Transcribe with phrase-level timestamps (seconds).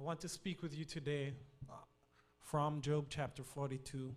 [0.00, 1.34] I want to speak with you today
[1.68, 1.74] uh,
[2.38, 4.14] from Job chapter 42.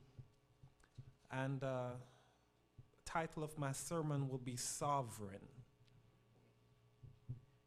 [1.29, 1.89] And uh,
[2.77, 5.45] the title of my sermon will be Sovereign.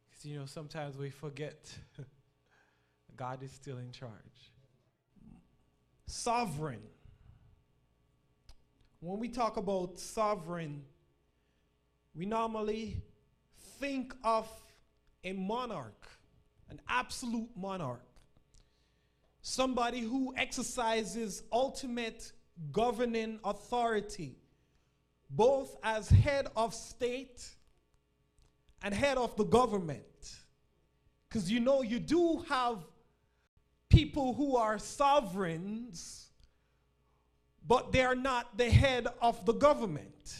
[0.08, 1.70] Because, you know, sometimes we forget
[3.16, 4.50] God is still in charge.
[6.06, 6.80] Sovereign.
[9.00, 10.84] When we talk about sovereign,
[12.14, 12.96] we normally
[13.78, 14.48] think of
[15.22, 16.08] a monarch,
[16.70, 18.05] an absolute monarch,
[19.46, 22.32] somebody who exercises ultimate
[22.72, 24.34] governing authority,
[25.30, 27.48] both as head of state
[28.82, 30.02] and head of the government.
[31.28, 32.78] Because you know, you do have
[33.88, 36.28] people who are sovereigns,
[37.68, 40.38] but they're not the head of the government.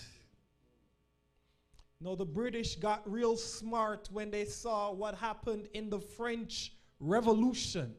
[2.01, 7.95] No, the British got real smart when they saw what happened in the French Revolution.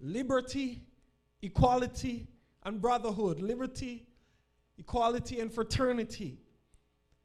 [0.00, 0.82] Liberty,
[1.42, 2.28] equality,
[2.64, 3.40] and brotherhood.
[3.40, 4.06] Liberty,
[4.78, 6.38] equality, and fraternity.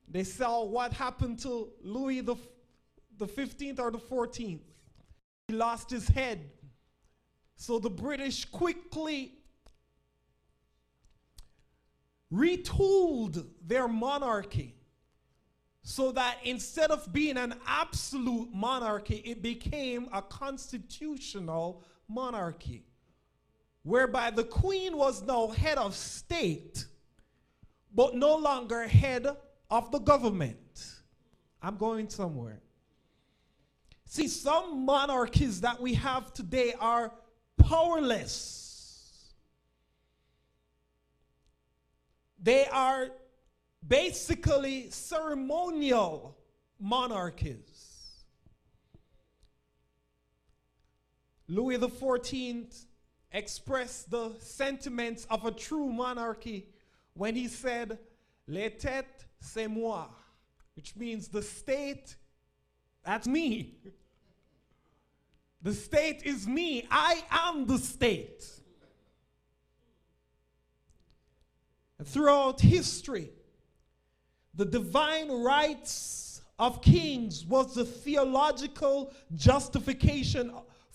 [0.08, 2.36] They saw what happened to Louis the,
[3.18, 4.62] the 15th or the 14th.
[5.48, 6.50] He lost his head.
[7.56, 9.34] So the British quickly
[12.34, 14.76] retooled their monarchy
[15.84, 21.84] so that instead of being an absolute monarchy, it became a constitutional
[22.14, 22.86] monarchy,
[23.84, 26.86] whereby the queen was now head of state,
[27.94, 29.28] but no longer head
[29.70, 30.58] of the government.
[31.62, 32.62] I'm going somewhere.
[34.06, 37.12] See, some monarchies that we have today are
[37.58, 39.34] powerless.
[42.42, 43.08] They are
[43.88, 46.38] basically ceremonial
[46.80, 47.73] monarchies.
[51.48, 52.86] Louis XIV
[53.32, 56.68] expressed the sentiments of a true monarchy
[57.14, 58.00] when he said,
[58.48, 60.06] Les têtes, c'est moi,
[60.76, 62.16] which means the state,
[63.06, 63.76] that's me.
[65.62, 66.86] the state is me.
[66.92, 68.46] I am the state.
[71.98, 73.30] And throughout history,
[74.56, 80.52] the divine rights of kings was the theological justification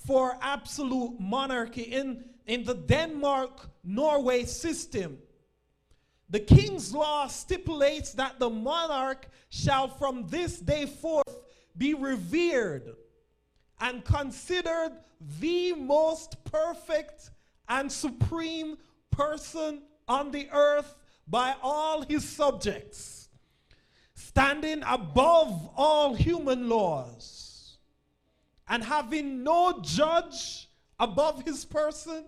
[0.06, 5.19] for absolute monarchy in, in the Denmark Norway system.
[6.31, 11.41] The king's law stipulates that the monarch shall from this day forth
[11.76, 12.94] be revered
[13.81, 14.92] and considered
[15.41, 17.31] the most perfect
[17.69, 18.76] and supreme
[19.10, 23.28] person on the earth by all his subjects
[24.14, 27.38] standing above all human laws
[28.69, 30.69] and having no judge
[31.01, 32.25] above his person,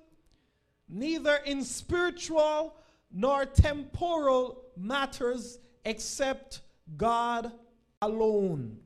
[0.89, 2.77] neither in spiritual
[3.13, 6.61] nor temporal matters except
[6.97, 7.53] God
[8.01, 8.79] alone.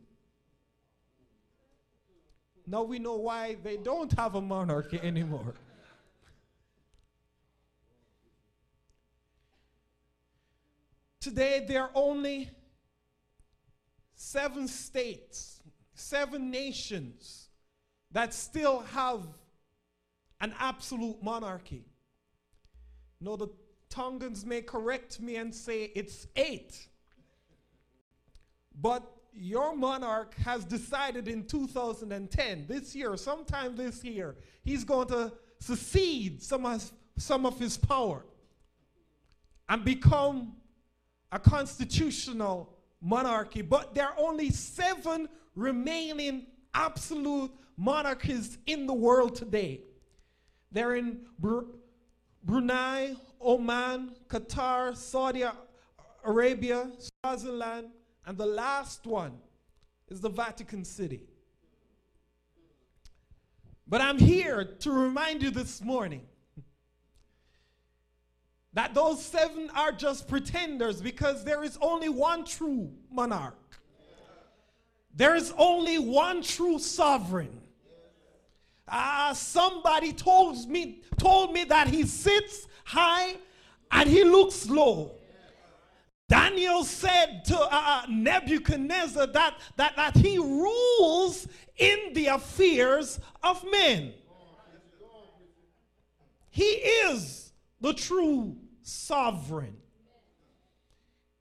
[2.67, 5.55] Now we know why they don't have a monarchy anymore.
[11.21, 12.51] Today, there are only
[14.15, 15.61] seven states,
[15.95, 17.44] seven nations
[18.15, 19.21] that still have
[20.41, 21.85] an absolute monarchy.
[23.21, 23.49] No, the
[23.91, 26.89] Tongans may correct me and say it's eight.
[28.81, 35.33] But your monarch has decided in 2010, this year, sometime this year, he's going to
[35.59, 38.25] secede some of, some of his power
[39.69, 40.55] and become
[41.33, 49.81] a constitutional monarchy, but there are only seven remaining absolute monarchies in the world today.
[50.73, 51.61] They're in Br
[52.43, 55.45] Brunei, Oman, Qatar, Saudi
[56.25, 57.89] Arabia, Swaziland,
[58.27, 59.33] and the last one
[60.09, 61.23] is the Vatican City.
[63.87, 66.23] But I'm here to remind you this morning
[68.73, 73.57] that those seven are just pretenders because there is only one true monarch.
[75.15, 77.61] There is only one true sovereign.
[78.87, 83.37] Ah, uh, somebody told me told me that he sits high
[83.91, 85.13] and he looks low.
[86.29, 91.47] Daniel said to uh, uh Nebuchadnezzar that, that, that he rules
[91.77, 94.13] in the affairs of men.
[96.51, 99.77] He is the true sovereign.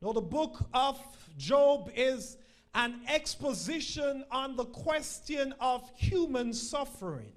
[0.02, 1.00] No, the book of
[1.38, 2.38] Job is
[2.74, 7.32] an exposition on the question of human suffering.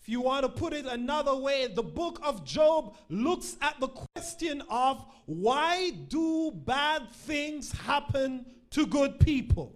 [0.00, 3.88] If you want to put it another way, the book of Job looks at the
[3.88, 9.74] question of why do bad things happen to good people?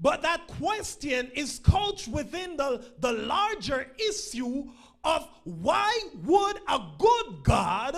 [0.00, 4.68] But that question is couched within the, the larger issue
[5.04, 7.96] of why would a good God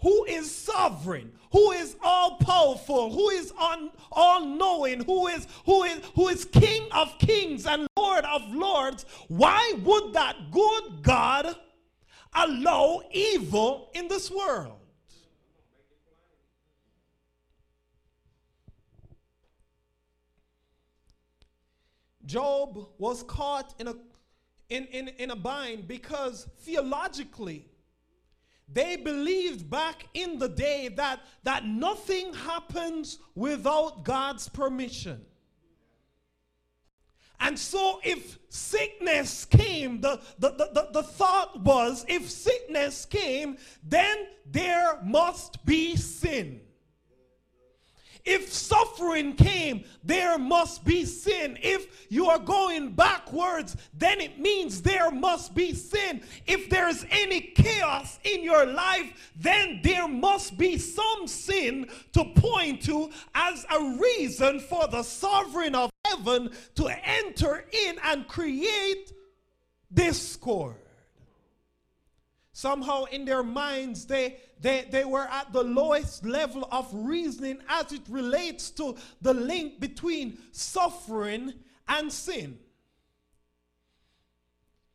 [0.00, 3.52] who is sovereign, who is all powerful, who is
[4.12, 9.04] all knowing, who is who is who is king of kings and lord of lords,
[9.28, 11.56] why would that good God
[12.34, 14.74] allow evil in this world?
[22.24, 23.94] Job was caught in a
[24.68, 27.66] in, in, in a bind because theologically
[28.70, 35.24] they believed back in the day that, that nothing happens without God's permission.
[37.40, 44.26] And so, if sickness came, the, the, the, the, thought was if sickness came, then
[44.44, 46.60] there must be sin.
[48.24, 51.58] If suffering came, there must be sin.
[51.62, 56.22] If you are going backwards, then it means there must be sin.
[56.46, 62.82] If there's any chaos in your life, then there must be some sin to point
[62.82, 69.12] to as a reason for the sovereign of heaven to enter in and create
[69.92, 70.76] discord.
[72.58, 77.92] Somehow in their minds, they, they, they were at the lowest level of reasoning as
[77.92, 81.52] it relates to the link between suffering
[81.86, 82.58] and sin.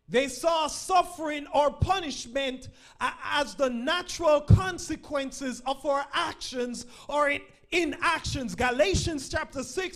[0.09, 2.67] They saw suffering or punishment
[2.99, 7.39] as the natural consequences of our actions or in
[7.71, 8.55] inactions.
[8.55, 9.95] Galatians chapter 6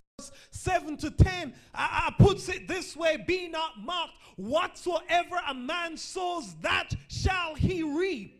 [0.51, 5.97] 7 to 10 I, I puts it this way be not mocked whatsoever a man
[5.97, 8.37] sows that shall he reap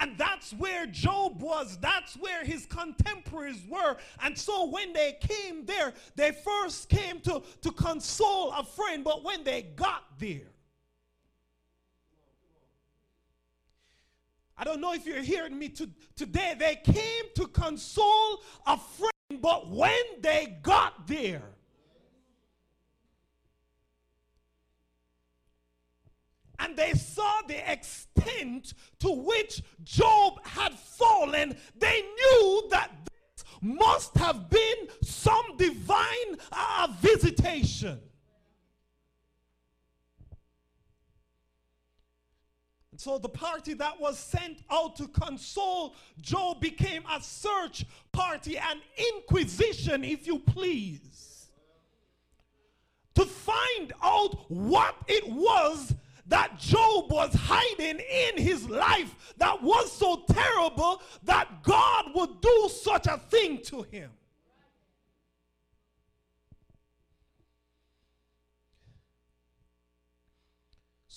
[0.00, 1.76] and that's where Job was.
[1.78, 3.98] That's where his contemporaries were.
[4.22, 9.04] And so when they came there, they first came to, to console a friend.
[9.04, 10.48] But when they got there,
[14.56, 16.54] I don't know if you're hearing me to, today.
[16.58, 19.10] They came to console a friend
[19.40, 21.42] but when they got there,
[26.58, 34.16] and they saw the extent to which Job had fallen, they knew that this must
[34.18, 37.98] have been some divine uh, visitation.
[43.00, 48.78] So the party that was sent out to console Job became a search party, an
[49.14, 51.46] inquisition, if you please,
[53.14, 55.94] to find out what it was
[56.26, 62.68] that Job was hiding in his life that was so terrible that God would do
[62.82, 64.10] such a thing to him.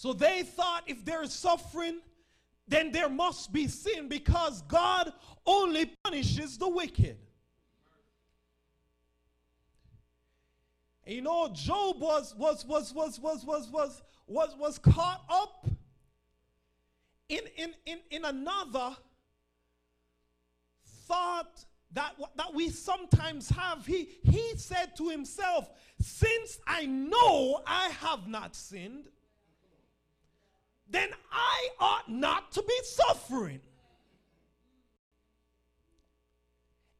[0.03, 2.01] So they thought if there is suffering,
[2.67, 5.13] then there must be sin because God
[5.45, 7.15] only punishes the wicked.
[11.05, 15.69] And you know, Job was was was was was was was was was caught up
[17.29, 18.97] in in in, in another
[21.07, 23.85] thought that, that we sometimes have.
[23.85, 25.69] He, he said to himself,
[26.01, 29.05] Since I know I have not sinned,
[30.93, 33.59] then I ought not to be suffering.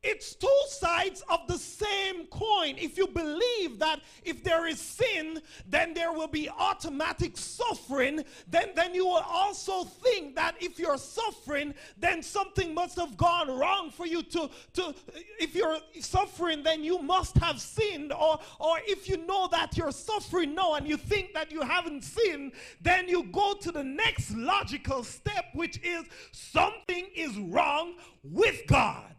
[0.04, 2.76] It's two sides of the same coin.
[2.78, 8.72] If you believe that if there is sin, then there will be automatic suffering, then,
[8.76, 13.92] then you will also think that if you're suffering, then something must have gone wrong
[13.92, 14.94] for you to, to
[15.40, 18.12] if you're suffering, then you must have sinned.
[18.12, 22.04] Or, or if you know that you're suffering now and you think that you haven't
[22.04, 27.94] sinned, then you go to the next logical step, which is something is wrong
[28.24, 29.13] with God.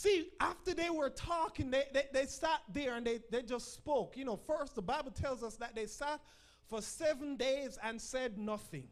[0.00, 4.16] See, after they were talking, they, they, they sat there and they, they just spoke.
[4.16, 6.22] You know, first, the Bible tells us that they sat
[6.70, 8.88] for seven days and said nothing.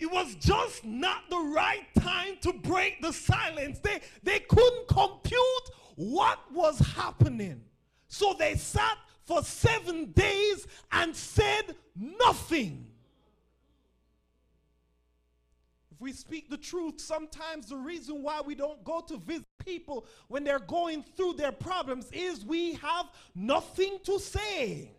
[0.00, 3.78] It was just not the right time to break the silence.
[3.80, 7.60] They, they couldn't compute what was happening.
[8.08, 12.86] So they sat for seven days and said nothing.
[15.92, 20.06] If we speak the truth, sometimes the reason why we don't go to visit people
[20.28, 24.92] when they're going through their problems is we have nothing to say.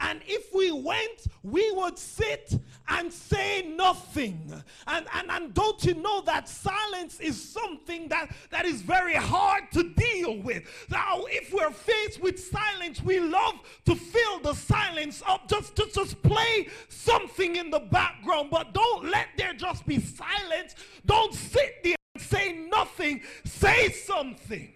[0.00, 2.54] And if we went, we would sit
[2.88, 4.52] and say nothing.
[4.86, 9.64] And, and, and don't you know that silence is something that, that is very hard
[9.72, 10.62] to deal with?
[10.88, 15.94] Now, if we're faced with silence, we love to fill the silence up, just, just,
[15.94, 18.50] just play something in the background.
[18.50, 20.76] But don't let there just be silence.
[21.06, 23.22] Don't sit there and say nothing.
[23.44, 24.72] Say something.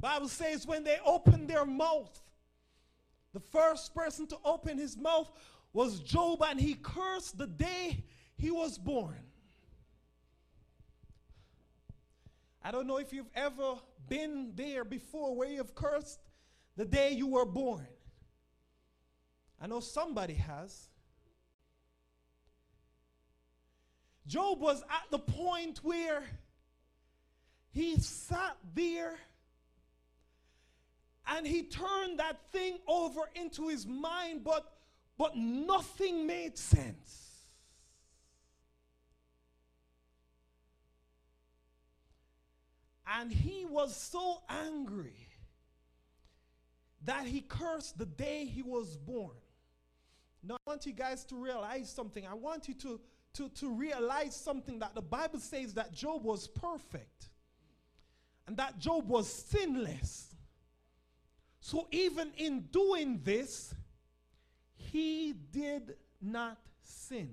[0.00, 2.20] Bible says when they opened their mouth,
[3.32, 5.30] the first person to open his mouth
[5.72, 8.04] was Job, and he cursed the day
[8.36, 9.16] he was born.
[12.62, 13.74] I don't know if you've ever
[14.08, 16.20] been there before where you've cursed
[16.76, 17.86] the day you were born.
[19.60, 20.88] I know somebody has.
[24.26, 26.22] Job was at the point where
[27.70, 29.16] he sat there
[31.28, 34.72] and he turned that thing over into his mind, but,
[35.18, 37.24] but nothing made sense.
[43.06, 45.28] And he was so angry
[47.04, 49.36] that he cursed the day he was born.
[50.42, 52.26] Now, I want you guys to realize something.
[52.26, 53.00] I want you to,
[53.34, 57.30] to, to realize something that the Bible says that Job was perfect
[58.46, 60.27] and that Job was sinless.
[61.68, 63.74] So even in doing this,
[64.74, 67.28] he did not sin.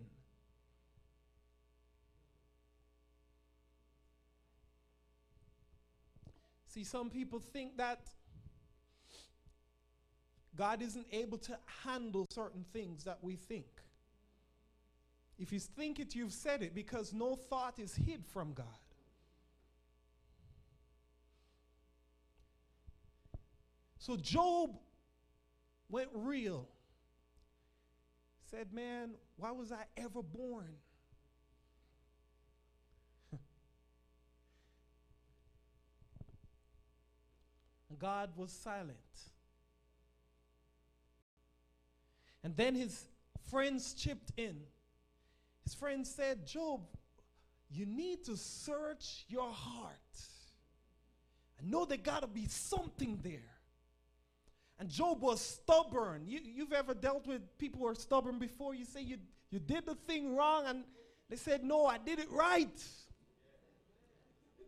[6.67, 8.09] See, some people think that
[10.57, 13.67] God isn't able to handle certain things that we think.
[15.39, 18.65] If you think it, you've said it because no thought is hid from God.
[24.05, 24.69] So Job
[25.89, 26.67] went real.
[28.51, 30.75] Said, Man, why was I ever born?
[37.97, 38.91] God was silent.
[42.43, 43.07] And then his
[43.49, 44.55] friends chipped in.
[45.63, 46.81] His friends said, Job,
[47.71, 49.95] you need to search your heart.
[51.59, 53.54] I know there got to be something there.
[54.79, 56.23] And Job was stubborn.
[56.27, 58.75] You, you've ever dealt with people who are stubborn before?
[58.75, 59.17] You say you,
[59.49, 60.83] you did the thing wrong, and
[61.29, 62.83] they said, No, I did it right.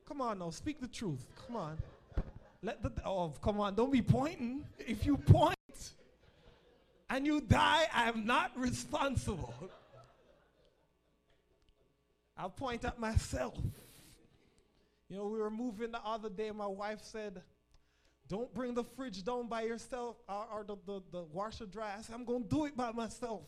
[0.08, 1.26] Come on now, speak the truth.
[1.46, 1.78] Come on.
[2.64, 4.66] Let the oh come on, don't be pointing.
[4.80, 5.56] If you point
[7.10, 9.54] and you die, I am not responsible.
[12.38, 13.56] I'll point at myself.
[15.10, 17.42] You know, we were moving the other day, my wife said,
[18.28, 21.94] don't bring the fridge down by yourself or, or the, the, the washer dry.
[21.98, 23.44] I said, I'm going to do it by myself.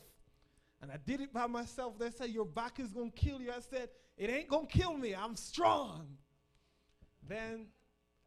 [0.81, 1.99] And I did it by myself.
[1.99, 3.51] They said, Your back is going to kill you.
[3.51, 5.13] I said, It ain't going to kill me.
[5.13, 6.07] I'm strong.
[7.27, 7.67] Then,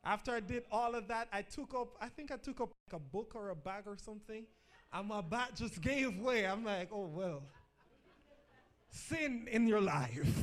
[0.04, 3.00] after I did all of that, I took up, I think I took up like
[3.00, 4.44] a book or a bag or something,
[4.92, 6.47] and my back just gave way.
[6.47, 7.42] I'm like, Oh, well,
[8.90, 10.28] sin in your life.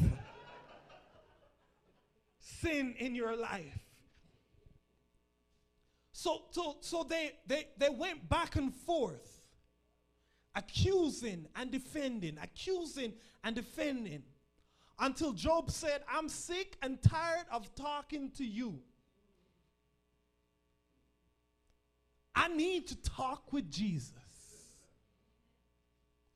[2.40, 3.89] sin in your life.
[6.20, 9.42] So, so, so they, they, they went back and forth,
[10.54, 13.14] accusing and defending, accusing
[13.46, 14.24] and defending,
[15.00, 18.82] until Job said, I'm sick and tired of talking to you.
[22.36, 24.12] I need to talk with Jesus.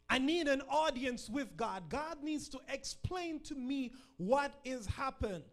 [0.10, 1.90] I need an audience with God.
[1.90, 5.44] God needs to explain to me what is happening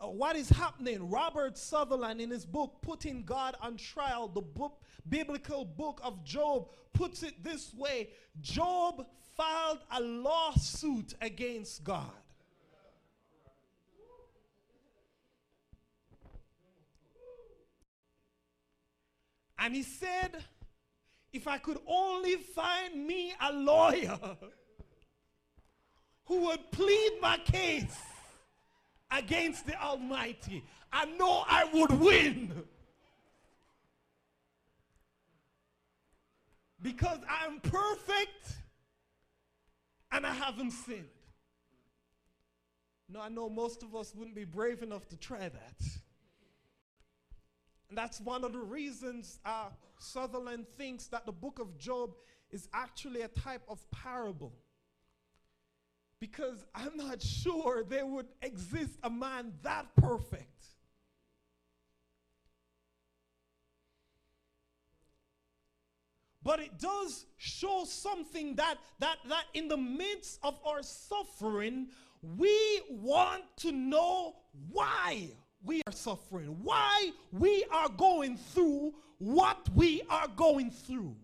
[0.00, 1.08] uh, what is happening.
[1.08, 6.68] Robert Sutherland, in his book, Putting God on Trial, the book, biblical book of Job,
[6.92, 12.10] puts it this way Job filed a lawsuit against God.
[19.60, 20.44] And he said,
[21.32, 24.18] if I could only find me a lawyer
[26.26, 27.96] who would plead my case
[29.10, 30.64] against the Almighty.
[30.92, 32.64] I know I would win.
[36.82, 38.56] because I'm perfect
[40.12, 41.04] and I haven't sinned.
[43.08, 45.82] No, I know most of us wouldn't be brave enough to try that.
[47.88, 52.10] And that's one of the reasons uh, Sutherland thinks that the book of Job
[52.50, 54.52] is actually a type of parable.
[56.20, 60.58] Because I'm not sure there would exist a man that perfect.
[66.42, 71.88] But it does show something that, that, that in the midst of our suffering,
[72.22, 74.36] we want to know
[74.70, 75.28] why
[75.62, 81.16] we are suffering, why we are going through what we are going through.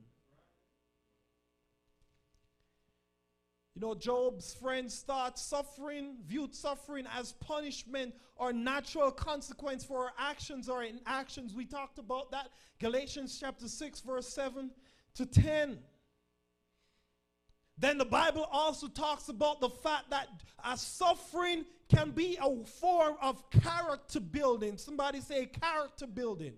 [3.75, 10.13] You know, Job's friends thought suffering, viewed suffering as punishment or natural consequence for our
[10.17, 11.55] actions or inactions.
[11.55, 12.51] We talked about that.
[12.79, 14.71] Galatians chapter 6, verse 7
[15.17, 15.79] to 10.
[17.77, 20.29] Then the Bible also talks about the fact that
[20.65, 24.79] a suffering can be a form of character building.
[24.79, 26.55] Somebody say character building.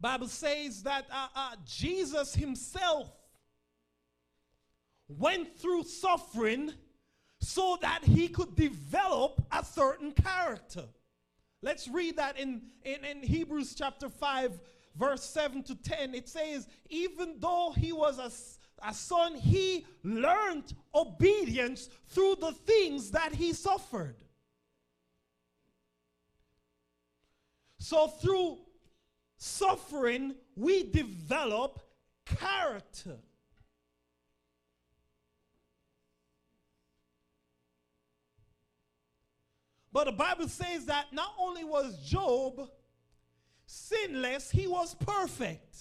[0.00, 3.12] Bible says that uh, uh, Jesus himself
[5.18, 6.72] went through suffering
[7.40, 10.84] so that he could develop a certain character.
[11.62, 14.60] Let's read that in, in, in Hebrews chapter 5,
[14.96, 16.14] verse 7 to 10.
[16.14, 18.30] It says, Even though he was a
[18.82, 24.16] a son, he learned obedience through the things that he suffered.
[27.78, 28.58] So, through
[29.38, 31.80] suffering, we develop
[32.26, 33.18] character.
[39.92, 42.68] But the Bible says that not only was Job
[43.66, 45.76] sinless, he was perfect.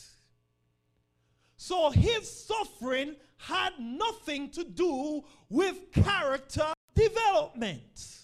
[1.55, 8.17] So his suffering had nothing to do with character development.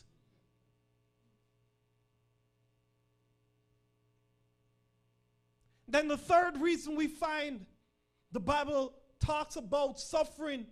[5.88, 7.66] Then the third reason we find
[8.34, 10.66] the Bible talks about suffering,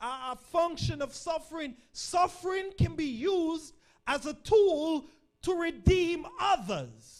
[0.00, 1.76] uh, a function of suffering.
[1.92, 3.74] Suffering can be used
[4.06, 5.06] as a tool
[5.42, 7.14] to redeem others.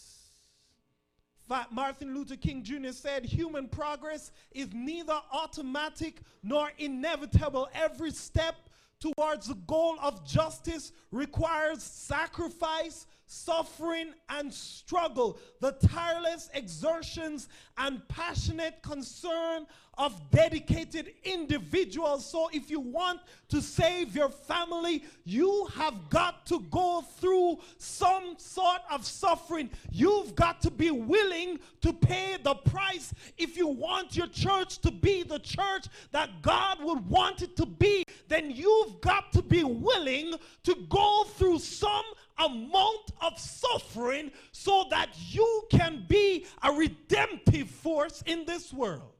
[1.70, 2.90] Martin Luther King Jr.
[2.90, 7.68] said, Human progress is neither automatic nor inevitable.
[7.74, 8.56] Every step
[8.98, 15.38] towards the goal of justice requires sacrifice, suffering, and struggle.
[15.60, 22.28] The tireless exertions and passionate concern of dedicated individuals.
[22.28, 28.34] So, if you want to save your family, you have got to go through some
[28.38, 29.70] sort of suffering.
[29.90, 34.90] You've got to be willing to pay the price if you want your church to
[34.90, 38.04] be the church that God would want it to be.
[38.28, 40.34] Then you've got to be willing
[40.64, 42.04] to go through some
[42.38, 49.12] amount of suffering so that you can be a redemptive force in this world.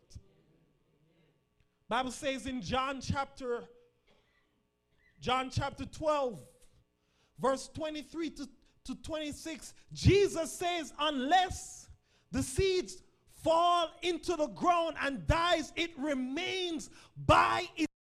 [1.88, 3.64] Bible says in John chapter
[5.20, 6.38] John chapter 12
[7.38, 8.48] verse 23 to,
[8.84, 11.88] to 26 Jesus says unless
[12.32, 13.02] the seeds
[13.42, 16.90] fall into the ground and dies it remains
[17.26, 17.93] by itself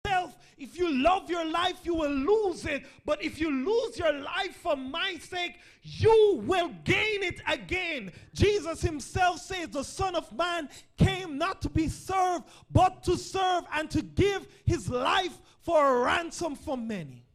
[0.57, 2.85] if you love your life you will lose it.
[3.05, 8.11] But if you lose your life for my sake you will gain it again.
[8.33, 13.63] Jesus himself says the son of man came not to be served but to serve
[13.73, 17.25] and to give his life for a ransom for many.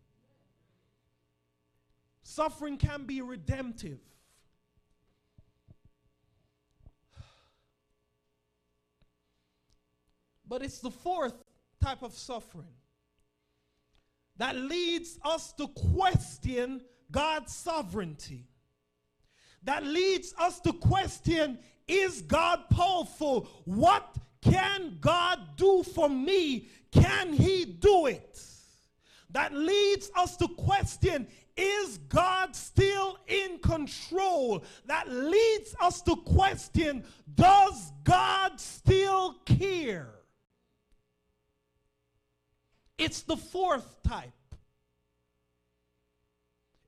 [2.23, 3.99] Suffering can be redemptive.
[10.47, 11.35] But it's the fourth
[11.83, 12.75] type of suffering
[14.39, 18.47] that leads us to question God's sovereignty.
[19.65, 23.49] That leads us to question is God powerful?
[23.65, 26.69] What can God do for me?
[26.93, 28.41] Can He do it?
[29.31, 34.65] That leads us to question is God still in control?
[34.87, 40.18] That leads us to question does God still care?
[42.99, 44.33] It's the fourth type.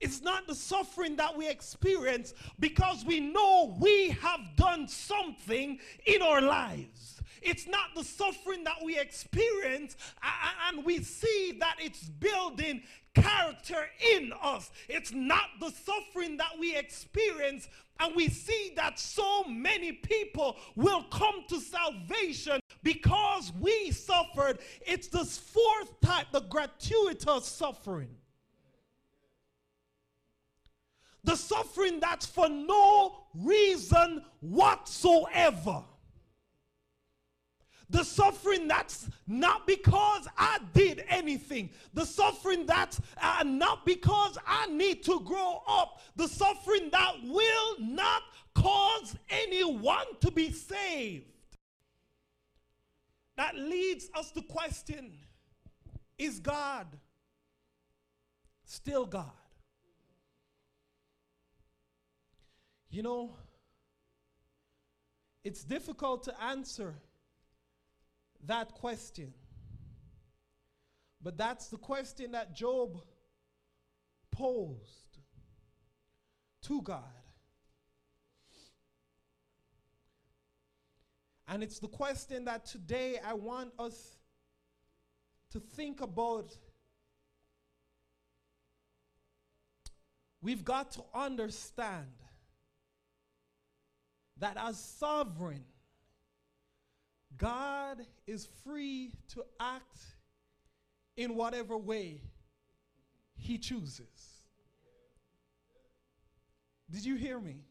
[0.01, 6.23] It's not the suffering that we experience because we know we have done something in
[6.23, 7.21] our lives.
[7.43, 9.97] It's not the suffering that we experience
[10.69, 12.83] and we see that it's building
[13.15, 14.71] character in us.
[14.89, 17.69] It's not the suffering that we experience
[17.99, 24.59] and we see that so many people will come to salvation because we suffered.
[24.83, 28.11] It's this fourth type, the gratuitous suffering.
[31.25, 35.85] The suffering that's for no reason whatsoever.
[37.91, 41.71] The suffering that's not because I did anything.
[41.93, 46.01] The suffering that's uh, not because I need to grow up.
[46.15, 48.23] The suffering that will not
[48.55, 51.25] cause anyone to be saved.
[53.41, 55.13] That leads us to question
[56.19, 56.87] Is God
[58.67, 59.33] still God?
[62.91, 63.35] You know,
[65.43, 66.97] it's difficult to answer
[68.45, 69.33] that question.
[71.23, 73.01] But that's the question that Job
[74.31, 75.17] posed
[76.65, 77.20] to God.
[81.51, 84.17] And it's the question that today I want us
[85.51, 86.57] to think about.
[90.41, 92.07] We've got to understand
[94.39, 95.65] that as sovereign,
[97.37, 99.99] God is free to act
[101.17, 102.23] in whatever way
[103.37, 104.45] he chooses.
[106.89, 107.65] Did you hear me?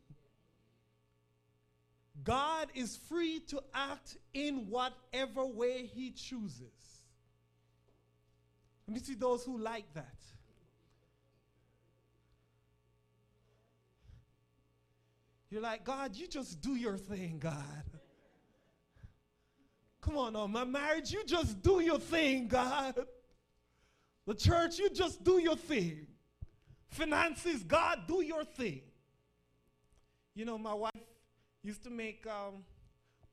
[2.23, 7.03] God is free to act in whatever way he chooses.
[8.87, 10.15] Let me see those who like that.
[15.49, 17.83] You're like, God, you just do your thing, God.
[20.01, 22.95] Come on, on my marriage, you just do your thing, God.
[24.25, 26.07] The church, you just do your thing.
[26.87, 28.81] Finances, God, do your thing.
[30.35, 30.91] You know, my wife
[31.63, 32.63] used to make, um,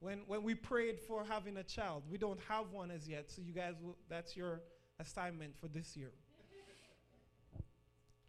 [0.01, 3.43] when, when we prayed for having a child, we don't have one as yet, so
[3.43, 4.61] you guys, will, that's your
[4.99, 6.12] assignment for this year.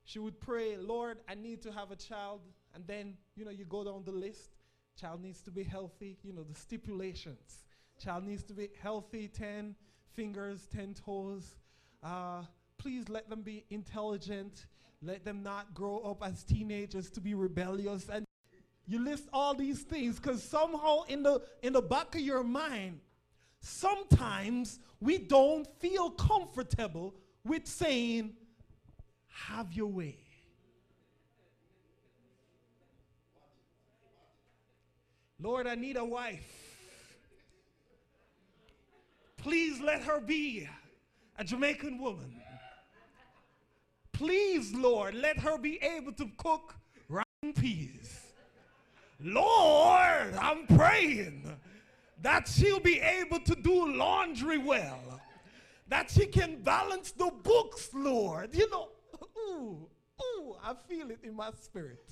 [0.06, 2.42] she would pray, Lord, I need to have a child.
[2.74, 4.52] And then, you know, you go down the list.
[5.00, 7.64] Child needs to be healthy, you know, the stipulations.
[8.04, 9.76] Child needs to be healthy, 10
[10.14, 11.56] fingers, 10 toes.
[12.04, 12.44] Uh,
[12.78, 14.68] please let them be intelligent.
[15.02, 18.10] Let them not grow up as teenagers to be rebellious.
[18.10, 18.27] And
[18.88, 23.02] you list all these things because somehow in the, in the back of your mind,
[23.60, 28.34] sometimes we don't feel comfortable with saying,
[29.28, 30.18] have your way.
[35.40, 36.66] Lord, I need a wife.
[39.38, 40.68] Please let her be
[41.38, 42.42] a Jamaican woman.
[44.14, 46.76] Please, Lord, let her be able to cook
[47.08, 48.27] round peas.
[49.20, 51.58] Lord, I'm praying
[52.22, 55.00] that she'll be able to do laundry well,
[55.88, 58.54] that she can balance the books, Lord.
[58.54, 58.90] You know,
[59.38, 59.88] ooh,
[60.22, 62.04] ooh, I feel it in my spirit.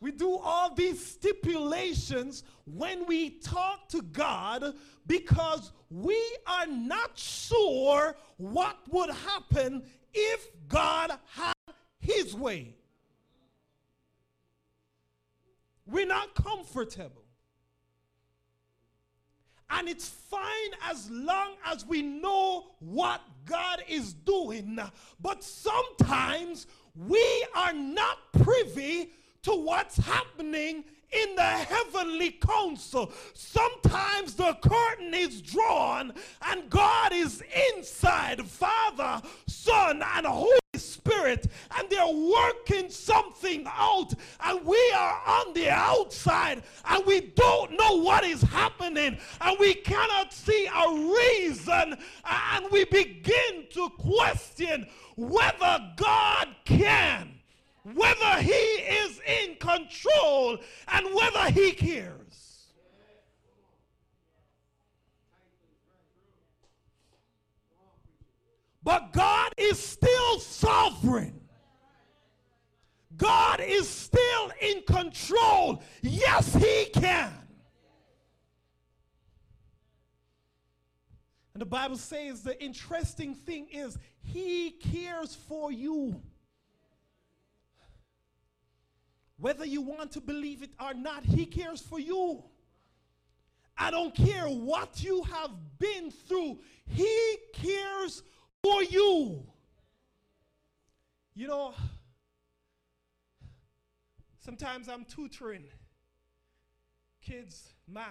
[0.00, 4.74] We do all these stipulations when we talk to God
[5.08, 9.82] because we are not sure what would happen
[10.14, 12.77] if God had his way.
[15.90, 17.24] We're not comfortable.
[19.70, 24.78] And it's fine as long as we know what God is doing.
[25.20, 29.10] But sometimes we are not privy
[29.42, 33.12] to what's happening in the heavenly council.
[33.34, 36.12] Sometimes the curtain is drawn
[36.46, 37.42] and God is
[37.76, 44.12] inside, Father, Son, and Holy Spirit, and they're working something out,
[44.44, 49.74] and we are on the outside, and we don't know what is happening, and we
[49.74, 54.86] cannot see a reason, and we begin to question
[55.16, 57.34] whether God can
[57.94, 62.47] whether he is in control and whether he cares.
[68.88, 71.38] But God is still sovereign.
[73.18, 75.82] God is still in control.
[76.00, 77.34] Yes, he can.
[81.52, 86.22] And the Bible says the interesting thing is he cares for you.
[89.36, 92.42] Whether you want to believe it or not, He cares for you.
[93.76, 98.22] I don't care what you have been through, He cares
[98.68, 99.42] for you.
[101.34, 101.72] You know,
[104.44, 105.64] sometimes I'm tutoring
[107.22, 108.06] kids math,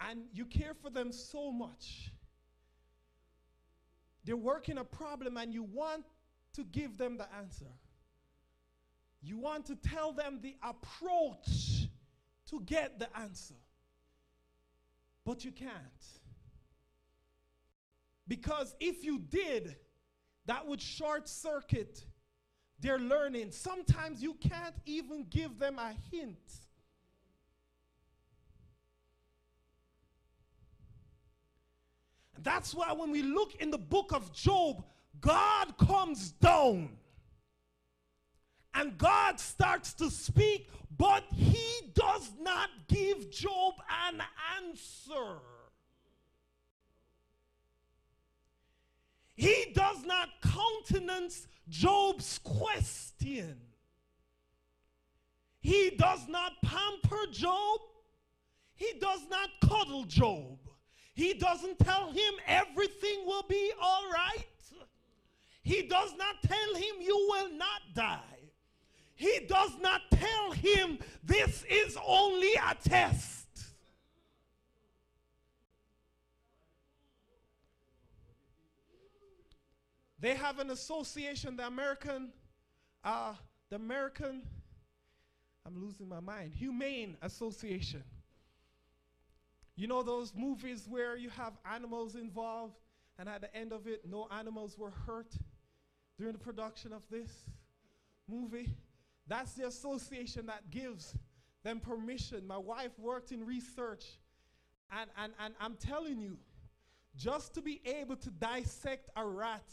[0.00, 2.10] and you care for them so much.
[4.24, 6.04] They're working a problem, and you want
[6.54, 7.72] to give them the answer.
[9.22, 11.86] You want to tell them the approach
[12.50, 13.54] to get the answer.
[15.24, 15.72] But you can't.
[18.26, 19.76] Because if you did,
[20.46, 22.04] that would short circuit
[22.80, 23.50] their learning.
[23.50, 26.38] Sometimes you can't even give them a hint.
[32.42, 34.84] That's why when we look in the book of Job,
[35.20, 36.90] God comes down
[38.74, 43.74] and God starts to speak, but he does not give Job
[44.08, 44.20] an
[44.58, 45.38] answer.
[49.44, 53.60] He does not countenance Job's question.
[55.60, 57.80] He does not pamper Job.
[58.74, 60.56] He does not cuddle Job.
[61.12, 64.46] He doesn't tell him everything will be all right.
[65.62, 68.40] He does not tell him you will not die.
[69.14, 73.43] He does not tell him this is only a test.
[80.24, 82.30] They have an association, the American,
[83.04, 83.34] uh,
[83.68, 84.40] the American,
[85.66, 88.02] I'm losing my mind, Humane Association.
[89.76, 92.78] You know those movies where you have animals involved,
[93.18, 95.34] and at the end of it, no animals were hurt
[96.16, 97.44] during the production of this
[98.26, 98.70] movie?
[99.26, 101.14] That's the association that gives
[101.64, 102.46] them permission.
[102.46, 104.06] My wife worked in research,
[104.90, 106.38] and, and, and I'm telling you,
[107.14, 109.70] just to be able to dissect a rat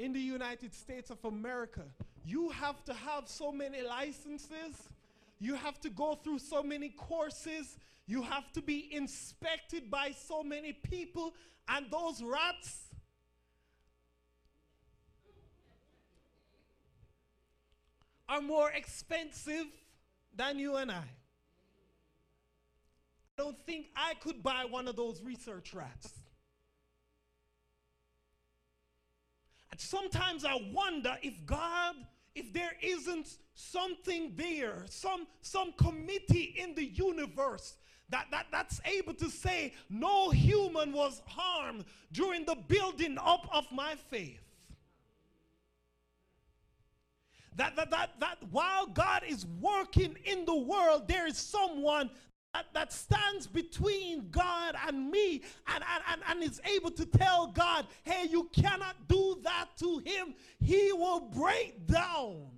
[0.00, 1.82] in the United States of America,
[2.24, 4.88] you have to have so many licenses,
[5.38, 10.42] you have to go through so many courses, you have to be inspected by so
[10.42, 11.34] many people,
[11.68, 12.84] and those rats.
[18.26, 19.66] Are more expensive
[20.34, 21.04] than you and I.
[23.36, 26.08] I don't think I could buy one of those research rats.
[26.08, 26.14] And
[29.76, 31.94] sometimes I wonder if God,
[32.34, 37.76] if there isn't something there, some, some committee in the universe
[38.10, 43.66] that, that, that's able to say no human was harmed during the building up of
[43.70, 44.40] my faith.
[47.56, 52.10] That, that, that, that while God is working in the world, there is someone
[52.54, 57.46] that, that stands between God and me and, and, and, and is able to tell
[57.48, 60.34] God, hey, you cannot do that to him.
[60.58, 62.48] He will break down.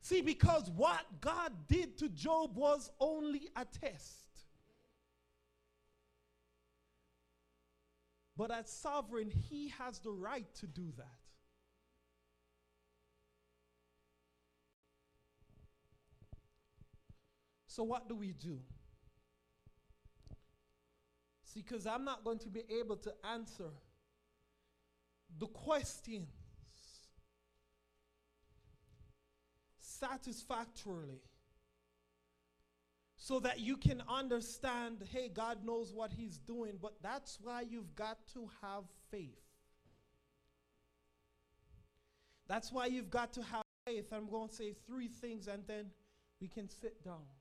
[0.00, 4.16] See, because what God did to Job was only a test.
[8.36, 11.19] But as sovereign, he has the right to do that.
[17.70, 18.58] So, what do we do?
[21.44, 23.70] See, because I'm not going to be able to answer
[25.38, 26.26] the questions
[29.78, 31.20] satisfactorily
[33.14, 37.94] so that you can understand hey, God knows what He's doing, but that's why you've
[37.94, 39.38] got to have faith.
[42.48, 44.12] That's why you've got to have faith.
[44.12, 45.90] I'm going to say three things and then
[46.40, 47.39] we can sit down.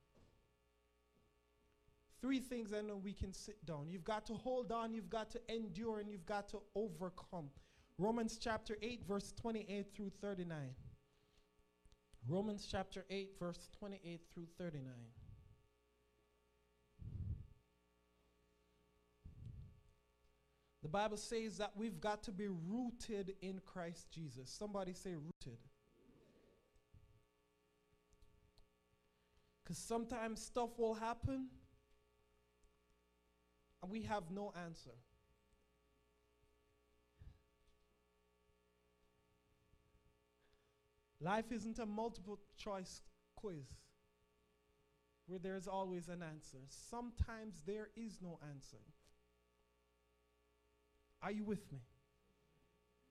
[2.22, 3.88] Three things and then we can sit down.
[3.90, 7.50] You've got to hold on, you've got to endure, and you've got to overcome.
[7.98, 10.58] Romans chapter 8, verse 28 through 39.
[12.28, 14.92] Romans chapter 8, verse 28 through 39.
[20.82, 24.50] The Bible says that we've got to be rooted in Christ Jesus.
[24.50, 25.60] Somebody say rooted.
[29.64, 31.48] Because sometimes stuff will happen
[33.88, 34.96] we have no answer.
[41.22, 43.02] Life isn't a multiple choice
[43.36, 43.66] quiz
[45.28, 46.58] where there's always an answer.
[46.68, 48.78] Sometimes there is no answer.
[51.22, 51.80] Are you with me?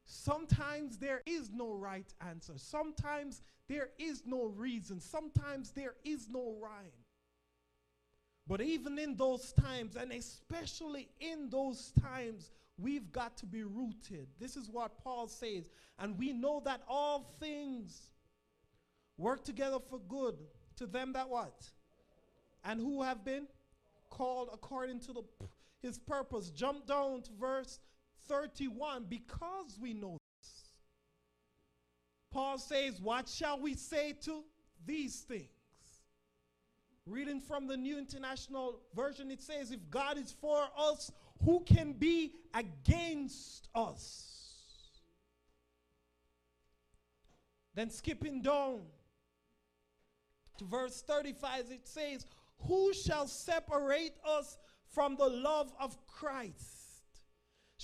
[0.05, 2.55] Sometimes there is no right answer.
[2.57, 5.01] Sometimes there is no reason.
[5.01, 7.05] Sometimes there is no rhyme.
[8.49, 14.27] But even in those times, and especially in those times, we've got to be rooted.
[14.41, 15.69] This is what Paul says.
[15.99, 18.11] And we know that all things
[19.19, 20.37] work together for good
[20.77, 21.69] to them that what?
[22.65, 23.47] And who have been
[24.09, 25.23] called according to the,
[25.83, 26.49] his purpose.
[26.49, 27.81] Jump down to verse
[28.29, 30.53] 31 because we know this.
[32.33, 34.43] Paul says, What shall we say to
[34.87, 35.58] these things?
[37.09, 41.11] Reading from the New International Version, it says, If God is for us,
[41.45, 44.29] who can be against us?
[47.75, 48.81] Then skipping down
[50.59, 52.27] to verse 35, it says,
[52.67, 54.59] Who shall separate us
[54.91, 56.78] from the love of Christ?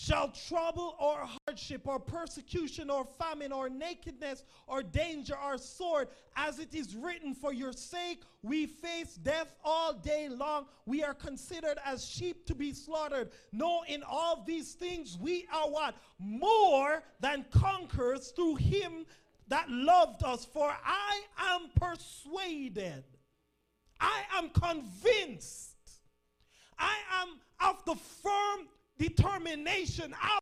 [0.04, 6.58] Shall trouble or hardship or persecution or famine or nakedness or danger or sword, as
[6.58, 10.66] it is written, For your sake we face death all day long.
[10.84, 13.30] We are considered as sheep to be slaughtered.
[13.50, 15.94] No, in all these things we are what?
[16.18, 19.06] More than conquerors through him
[19.48, 20.44] that loved us.
[20.44, 23.04] For I am persuaded,
[23.98, 25.70] I am convinced,
[26.78, 27.28] I am
[27.70, 30.40] of the firm determination, out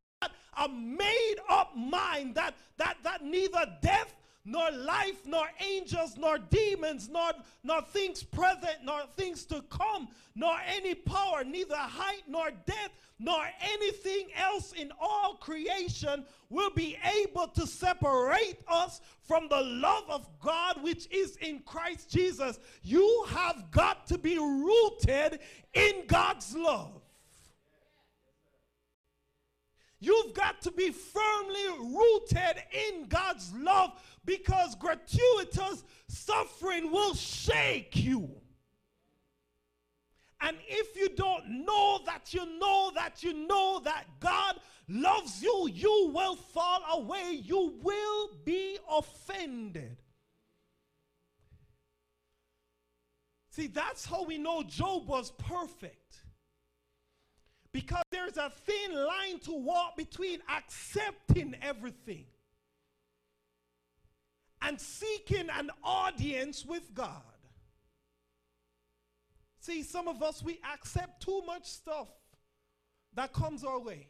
[0.59, 7.09] a made up mind that, that, that neither death nor life, nor angels, nor demons,
[7.09, 7.31] nor,
[7.63, 13.41] nor things present, nor things to come, nor any power, neither height nor depth, nor
[13.61, 20.27] anything else in all creation will be able to separate us from the love of
[20.41, 22.59] God which is in Christ Jesus.
[22.83, 25.39] You have got to be rooted
[25.73, 27.02] in God's love.
[30.03, 33.93] You've got to be firmly rooted in God's love
[34.25, 38.29] because gratuitous suffering will shake you.
[40.41, 44.57] And if you don't know that you know that you know that God
[44.89, 47.41] loves you, you will fall away.
[47.41, 49.99] You will be offended.
[53.51, 56.02] See, that's how we know Job was perfect.
[57.73, 62.27] Because there's a thin line to walk between accepting everything
[64.61, 67.23] and seeking an audience with God.
[69.61, 72.09] See, some of us, we accept too much stuff
[73.15, 74.09] that comes our way.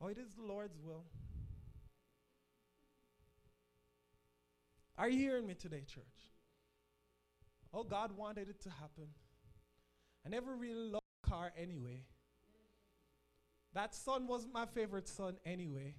[0.00, 1.04] Oh, it is the Lord's will.
[4.98, 6.04] Are you hearing me today, church?
[7.72, 9.06] Oh, God wanted it to happen.
[10.26, 10.99] I never really loved
[11.30, 12.02] car anyway.
[13.72, 15.94] That son wasn't my favorite son anyway.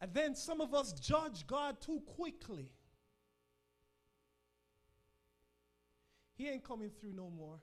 [0.00, 2.70] And then some of us judge God too quickly.
[6.36, 7.58] He ain't coming through no more.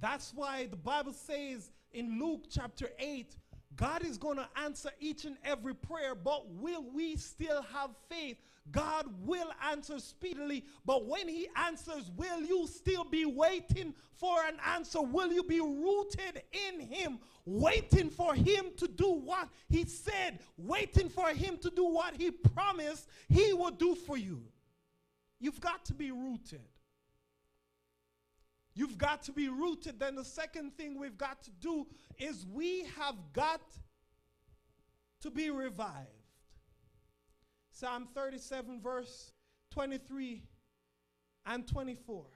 [0.00, 3.36] That's why the Bible says in Luke chapter 8
[3.76, 8.36] God is going to answer each and every prayer, but will we still have faith?
[8.70, 14.56] God will answer speedily, but when He answers, will you still be waiting for an
[14.66, 15.00] answer?
[15.00, 21.08] Will you be rooted in Him, waiting for Him to do what He said, waiting
[21.08, 24.42] for Him to do what He promised He will do for you?
[25.38, 26.60] You've got to be rooted.
[28.74, 29.98] You've got to be rooted.
[29.98, 31.86] Then the second thing we've got to do
[32.18, 33.60] is we have got
[35.22, 36.19] to be revived.
[37.80, 39.32] Psalm 37, verse
[39.70, 40.42] 23
[41.46, 42.26] and 24.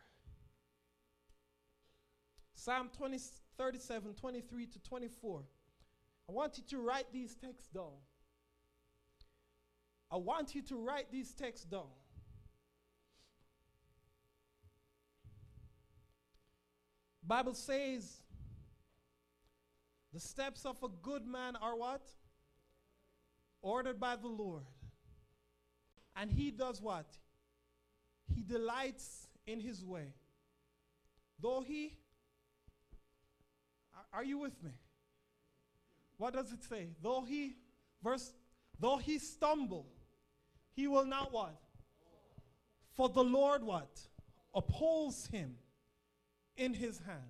[2.54, 3.18] Psalm 20,
[3.58, 5.42] 37, 23 to 24.
[6.30, 7.92] I want you to write these texts down.
[10.10, 11.92] I want you to write these texts down.
[17.22, 18.22] Bible says
[20.14, 22.08] the steps of a good man are what?
[23.60, 24.64] Ordered by the Lord.
[26.24, 27.04] And he does what?
[28.34, 30.14] He delights in his way.
[31.38, 31.98] Though he
[34.10, 34.70] are, you with me?
[36.16, 36.88] What does it say?
[37.02, 37.56] Though he
[38.02, 38.32] verse
[38.80, 39.84] though he stumble,
[40.72, 41.60] he will not what?
[42.94, 44.00] For the Lord what?
[44.54, 45.56] Oppose him
[46.56, 47.20] in his hand.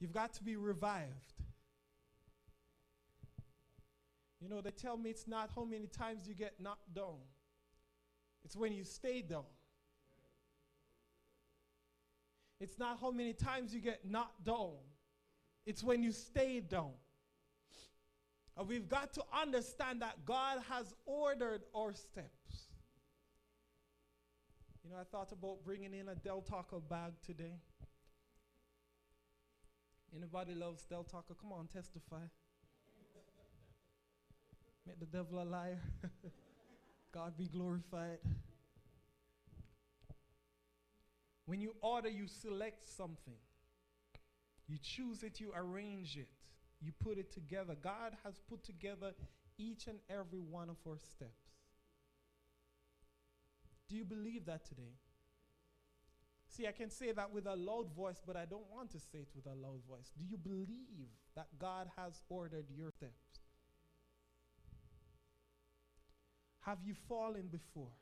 [0.00, 1.32] You've got to be revived.
[4.44, 7.16] You know, they tell me it's not how many times you get knocked down,
[8.44, 9.44] it's when you stay down.
[12.60, 14.72] It's not how many times you get knocked down,
[15.64, 16.92] it's when you stay down.
[18.56, 22.68] And we've got to understand that God has ordered our steps.
[24.84, 27.54] You know, I thought about bringing in a Del Taco bag today.
[30.14, 31.34] Anybody loves Del Taco?
[31.34, 32.26] Come on, testify.
[34.86, 35.80] Make the devil a liar.
[37.12, 38.18] God be glorified.
[41.46, 43.36] When you order, you select something.
[44.66, 46.28] You choose it, you arrange it,
[46.80, 47.76] you put it together.
[47.80, 49.12] God has put together
[49.58, 51.52] each and every one of our steps.
[53.88, 54.94] Do you believe that today?
[56.48, 59.18] See, I can say that with a loud voice, but I don't want to say
[59.18, 60.12] it with a loud voice.
[60.16, 63.43] Do you believe that God has ordered your steps?
[66.64, 67.92] Have you fallen before?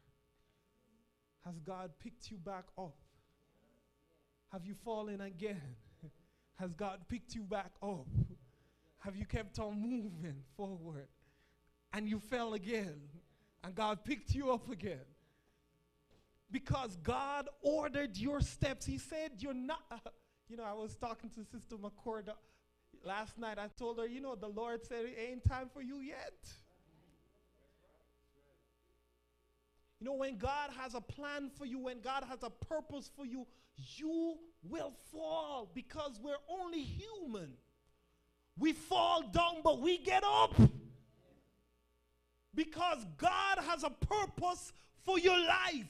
[1.44, 2.94] Has God picked you back up?
[4.52, 5.60] Have you fallen again?
[6.56, 8.06] Has God picked you back up?
[8.98, 11.08] Have you kept on moving forward?
[11.92, 13.00] And you fell again,
[13.64, 15.04] and God picked you up again.
[16.50, 18.86] Because God ordered your steps.
[18.86, 19.82] He said, You're not.
[20.48, 22.28] you know, I was talking to Sister McCord
[23.04, 23.58] last night.
[23.58, 26.34] I told her, You know, the Lord said it ain't time for you yet.
[30.02, 33.24] You know, when God has a plan for you, when God has a purpose for
[33.24, 33.46] you,
[33.94, 34.34] you
[34.68, 37.52] will fall because we're only human.
[38.58, 40.56] We fall down, but we get up.
[42.52, 44.72] Because God has a purpose
[45.04, 45.86] for your life.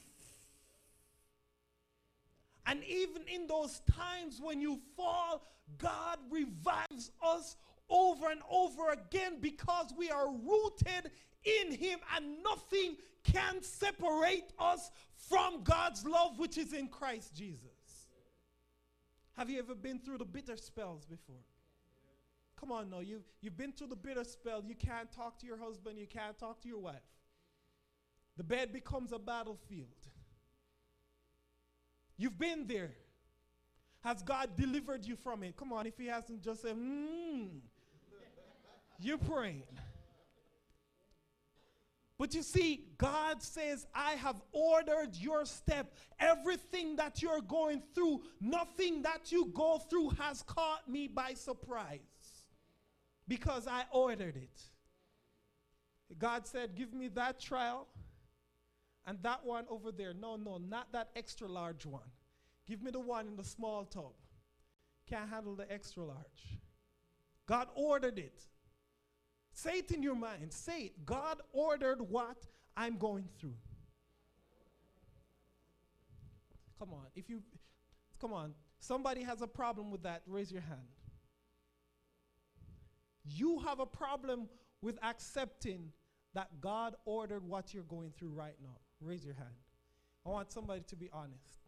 [2.67, 5.41] And even in those times when you fall,
[5.79, 7.55] God revives us
[7.89, 11.09] over and over again because we are rooted
[11.43, 14.91] in Him and nothing can separate us
[15.29, 17.69] from God's love, which is in Christ Jesus.
[19.37, 21.43] Have you ever been through the bitter spells before?
[22.59, 22.99] Come on, no.
[22.99, 24.63] You've, you've been through the bitter spell.
[24.65, 26.95] You can't talk to your husband, you can't talk to your wife.
[28.37, 29.89] The bed becomes a battlefield.
[32.17, 32.91] You've been there.
[34.01, 35.55] Has God delivered you from it?
[35.55, 37.45] Come on, if He hasn't just said, hmm,
[38.99, 39.63] you're praying.
[42.23, 45.93] But you see, God says, I have ordered your step.
[46.21, 51.99] Everything that you're going through, nothing that you go through has caught me by surprise
[53.27, 54.61] because I ordered it.
[56.17, 57.89] God said, Give me that trial
[59.05, 60.13] and that one over there.
[60.13, 62.09] No, no, not that extra large one.
[62.65, 64.13] Give me the one in the small tub.
[65.09, 66.57] Can't handle the extra large.
[67.47, 68.39] God ordered it.
[69.53, 70.51] Say it in your mind.
[70.51, 71.05] Say it.
[71.05, 72.37] God ordered what
[72.75, 73.55] I'm going through.
[76.79, 77.05] Come on.
[77.15, 77.41] If you,
[78.19, 78.53] come on.
[78.79, 80.81] Somebody has a problem with that, raise your hand.
[83.23, 84.49] You have a problem
[84.81, 85.93] with accepting
[86.33, 88.75] that God ordered what you're going through right now.
[88.99, 89.55] Raise your hand.
[90.25, 91.59] I want somebody to be honest.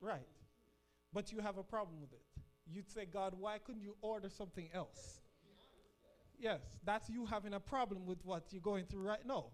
[0.00, 0.26] Right.
[1.12, 2.22] But you have a problem with it
[2.70, 5.20] you'd say, God, why couldn't you order something else?
[6.38, 9.46] Yes, that's you having a problem with what you're going through right now.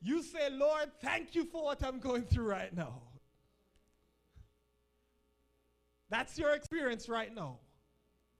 [0.00, 3.02] you say, Lord, thank you for what I'm going through right now.
[6.10, 7.58] That's your experience right now.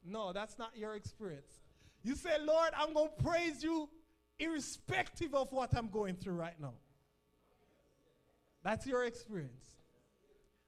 [0.04, 1.63] No, that's not your experience.
[2.04, 3.88] You say, Lord, I'm going to praise you
[4.38, 6.74] irrespective of what I'm going through right now.
[8.62, 9.66] That's your experience.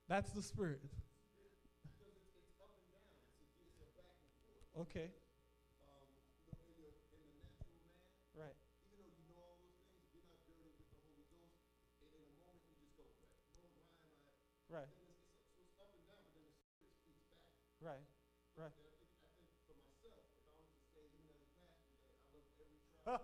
[0.08, 0.80] That's the spirit.
[4.80, 5.10] Okay.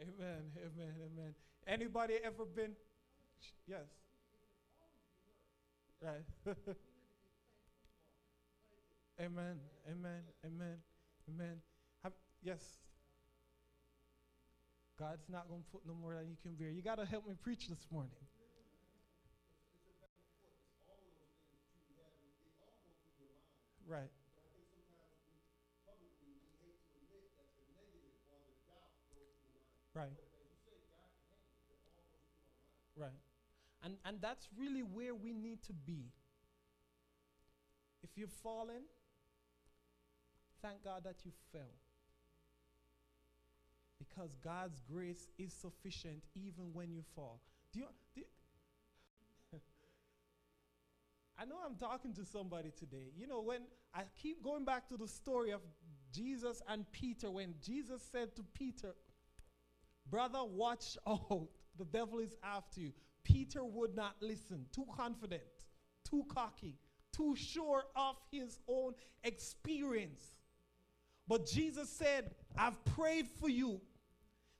[0.00, 1.34] amen, amen, amen.
[1.66, 2.72] Anybody ever been?
[3.66, 3.84] Yes.
[6.00, 6.24] Right.
[9.20, 10.78] amen, amen, amen,
[11.28, 11.60] amen.
[12.02, 12.78] Have, yes.
[14.98, 16.70] God's not going to put no more than you can bear.
[16.70, 18.12] You got to help me preach this morning.
[23.86, 24.10] Right.
[29.94, 30.08] Right.
[32.96, 33.10] Right.
[33.84, 36.12] And, and that's really where we need to be.
[38.02, 38.82] If you've fallen,
[40.60, 41.62] thank God that you fell.
[43.98, 47.40] Because God's grace is sufficient even when you fall.
[47.72, 48.26] Do you, do you
[51.38, 53.12] I know I'm talking to somebody today.
[53.16, 53.62] You know, when
[53.94, 55.60] I keep going back to the story of
[56.12, 58.94] Jesus and Peter, when Jesus said to Peter,
[60.12, 61.48] Brother, watch out.
[61.78, 62.92] The devil is after you.
[63.24, 65.42] Peter would not listen, too confident,
[66.08, 66.76] too cocky,
[67.16, 68.92] too sure of his own
[69.24, 70.22] experience.
[71.26, 73.80] But Jesus said, I've prayed for you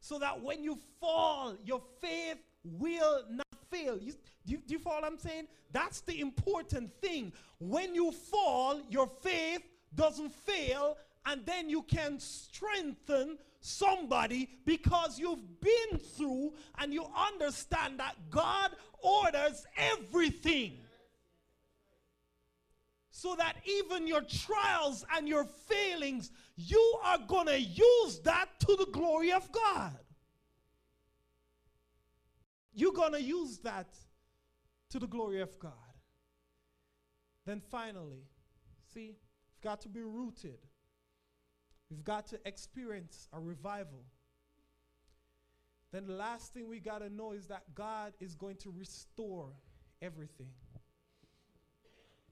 [0.01, 3.99] so that when you fall, your faith will not fail.
[3.99, 5.49] You, do, you, do you follow what I'm saying?
[5.71, 7.31] That's the important thing.
[7.59, 9.63] When you fall, your faith
[9.95, 10.97] doesn't fail,
[11.27, 18.73] and then you can strengthen somebody because you've been through and you understand that God
[18.99, 20.79] orders everything.
[23.11, 28.77] So that even your trials and your failings, you are going to use that to
[28.77, 29.97] the glory of God.
[32.75, 33.95] You're going to use that
[34.91, 35.73] to the glory of God.
[37.47, 38.25] Then finally,
[38.93, 40.59] see, you've got to be rooted.
[41.93, 44.03] We've got to experience a revival.
[45.93, 49.51] Then the last thing we got to know is that God is going to restore
[50.01, 50.49] everything.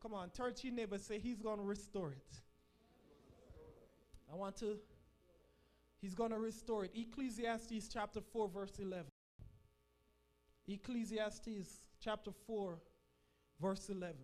[0.00, 2.40] Come on, turn to your neighbor say, He's going to restore it.
[4.32, 4.78] I want to,
[6.00, 6.92] He's going to restore it.
[6.94, 9.04] Ecclesiastes chapter 4, verse 11.
[10.68, 12.78] Ecclesiastes chapter 4,
[13.61, 14.16] verse 11.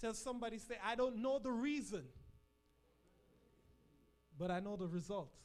[0.00, 2.02] Tell somebody, say, I don't know the reason,
[4.38, 5.38] but I know the results.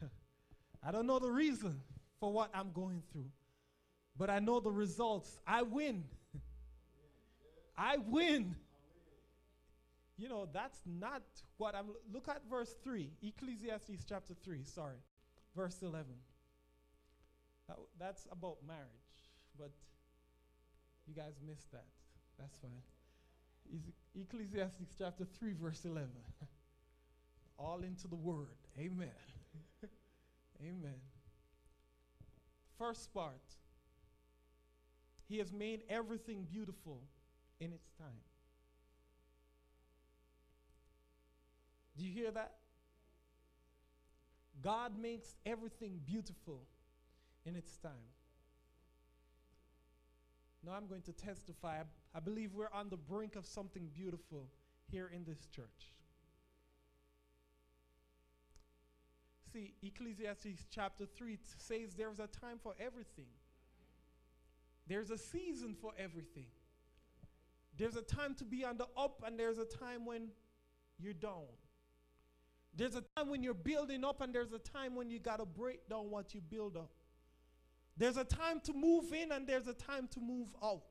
[0.82, 1.80] I don't know the reason
[2.20, 3.30] for what I'm going through,
[4.18, 5.38] but I know the results.
[5.46, 6.04] I win.
[7.78, 8.54] I win.
[10.18, 11.22] You know, that's not
[11.58, 11.86] what I'm.
[12.12, 14.96] Look at verse 3, Ecclesiastes chapter 3, sorry,
[15.54, 16.06] verse 11.
[17.68, 18.86] That, that's about marriage,
[19.58, 19.72] but
[21.06, 21.84] you guys missed that.
[22.38, 23.80] That's fine.
[24.18, 26.08] Ecclesiastes chapter 3, verse 11.
[27.58, 28.56] All into the word.
[28.78, 29.08] Amen.
[30.60, 31.00] Amen.
[32.78, 33.40] First part.
[35.28, 37.00] He has made everything beautiful
[37.58, 38.20] in its time.
[41.96, 42.52] Do you hear that?
[44.62, 46.60] God makes everything beautiful
[47.44, 47.92] in its time.
[50.64, 51.78] Now I'm going to testify.
[51.78, 51.82] I,
[52.16, 54.48] I believe we're on the brink of something beautiful
[54.90, 55.95] here in this church.
[59.56, 63.24] See, Ecclesiastes chapter 3 says there's a time for everything.
[64.86, 66.48] There's a season for everything.
[67.78, 70.28] There's a time to be on the up, and there's a time when
[70.98, 71.46] you're down.
[72.74, 75.46] There's a time when you're building up, and there's a time when you got to
[75.46, 76.92] break down what you build up.
[77.96, 80.82] There's a time to move in, and there's a time to move out.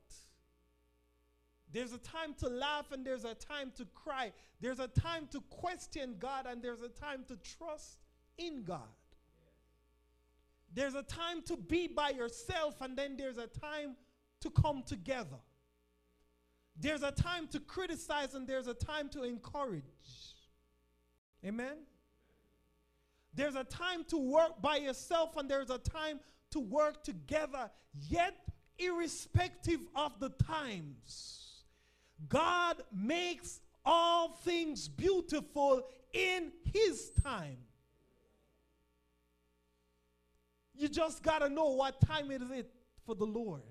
[1.72, 4.32] There's a time to laugh, and there's a time to cry.
[4.60, 7.98] There's a time to question God, and there's a time to trust
[8.38, 8.80] in God.
[10.72, 13.96] There's a time to be by yourself, and then there's a time
[14.40, 15.38] to come together.
[16.78, 19.82] There's a time to criticize, and there's a time to encourage.
[21.44, 21.78] Amen?
[23.34, 26.20] There's a time to work by yourself, and there's a time
[26.50, 27.70] to work together,
[28.08, 28.34] yet,
[28.78, 31.64] irrespective of the times,
[32.28, 37.58] God makes all things beautiful in His time.
[40.76, 42.66] You just got to know what time it is
[43.04, 43.62] for the Lord.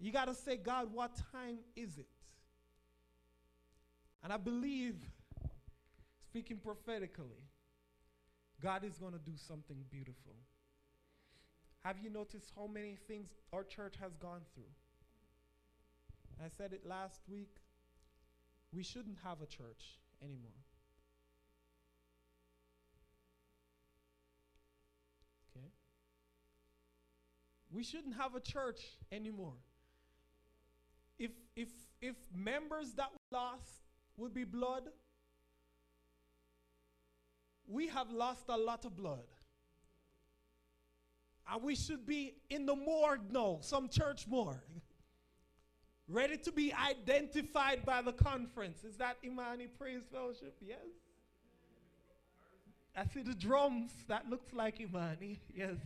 [0.00, 2.06] You got to say, God, what time is it?
[4.22, 4.96] And I believe,
[6.24, 7.42] speaking prophetically,
[8.60, 10.34] God is going to do something beautiful.
[11.84, 14.64] Have you noticed how many things our church has gone through?
[16.44, 17.56] I said it last week.
[18.72, 20.50] We shouldn't have a church anymore.
[25.56, 25.66] Okay?
[27.78, 28.80] We shouldn't have a church
[29.12, 29.54] anymore.
[31.16, 31.68] If if
[32.02, 33.84] if members that we lost
[34.16, 34.88] would be blood,
[37.68, 39.28] we have lost a lot of blood.
[41.48, 44.56] And we should be in the morgue now, some church morgue.
[46.08, 48.82] Ready to be identified by the conference.
[48.82, 50.56] Is that Imani Praise Fellowship?
[50.60, 50.78] Yes.
[52.96, 53.92] I see the drums.
[54.08, 55.38] That looks like Imani.
[55.54, 55.76] Yes.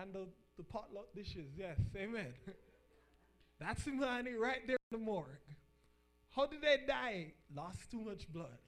[0.00, 0.26] And the,
[0.56, 1.52] the potluck dishes.
[1.56, 1.78] Yes.
[1.96, 2.34] Amen.
[3.60, 5.28] That's the Imani right there in the morgue.
[6.34, 7.32] How did they die?
[7.54, 8.58] Lost too much blood.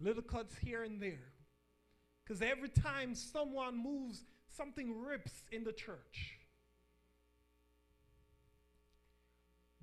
[0.00, 1.32] Little cuts here and there.
[2.24, 4.24] Because every time someone moves,
[4.56, 6.38] something rips in the church.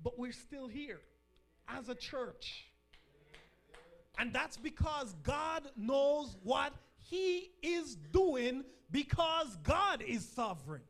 [0.02, 1.00] But we're still here
[1.68, 2.66] as a church.
[4.18, 6.72] And that's because God knows what
[7.02, 10.82] He is doing because God is sovereign.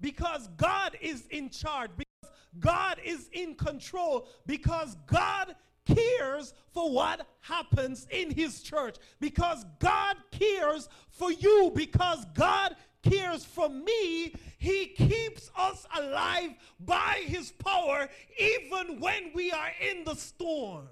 [0.00, 1.90] Because God is in charge.
[1.96, 4.28] Because God is in control.
[4.46, 5.54] Because God
[5.86, 8.96] cares for what happens in His church.
[9.20, 11.72] Because God cares for you.
[11.74, 16.50] Because God cares for me, He keeps us alive
[16.80, 20.88] by His power even when we are in the storm.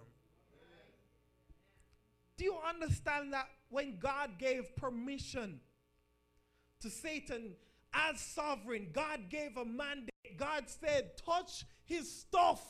[2.36, 5.58] Do you understand that when God gave permission
[6.80, 7.54] to Satan
[7.94, 10.10] as sovereign, God gave a mandate.
[10.36, 12.62] God said, touch his stuff.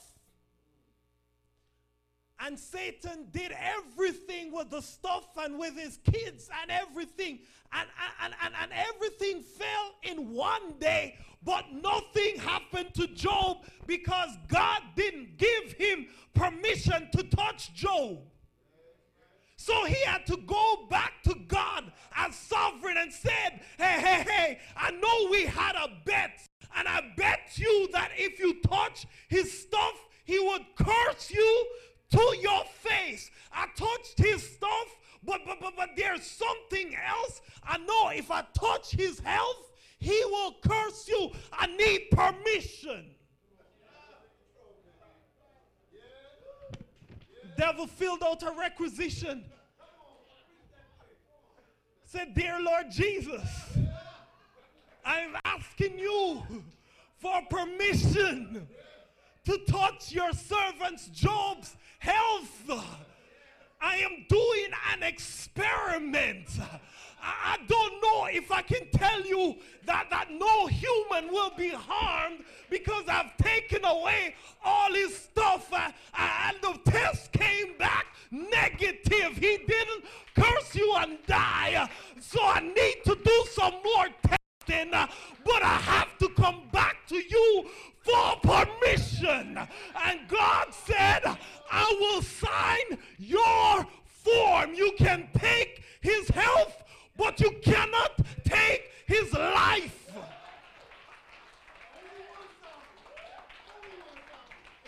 [2.41, 7.41] And Satan did everything with the stuff and with his kids and everything.
[7.73, 7.89] And,
[8.23, 14.83] and, and, and everything fell in one day, but nothing happened to Job because God
[14.97, 18.19] didn't give him permission to touch Job.
[19.63, 24.59] So he had to go back to God as sovereign and said, hey, hey, hey,
[24.77, 26.49] I know we had a bet.
[26.77, 29.95] And I bet you that if you touch his stuff,
[30.25, 31.67] he would curse you
[32.11, 33.31] to your face.
[33.53, 37.41] I touched his stuff, but, but, but, but there's something else.
[37.63, 41.31] I know if I touch his health, he will curse you.
[41.53, 43.15] I need permission.
[47.57, 49.45] devil filled out a requisition.
[52.13, 53.41] Said, Dear Lord Jesus,
[55.03, 56.43] I'm asking you
[57.17, 58.69] for permission
[59.47, 62.71] to touch your servant's Job's health.
[63.81, 66.51] I am doing an experiment.
[67.23, 69.57] I, don't know if I can tell you
[69.87, 75.91] that, that no human will be harmed because I've taken away all his stuff uh,
[76.19, 79.37] and the test came back negative.
[79.37, 80.05] He didn't
[80.35, 81.89] curse you and die.
[82.21, 84.07] So I need to do some more
[84.67, 85.07] testing, uh,
[85.45, 87.67] but I have to come back to you
[88.01, 89.59] for permission.
[90.05, 91.23] And God said,
[91.71, 94.75] I will sign your form.
[94.75, 96.83] You can take his health
[97.23, 100.11] but you cannot take his life.